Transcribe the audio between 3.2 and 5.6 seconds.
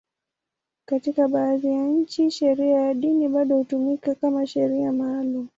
bado hutumika kama sheria maalum.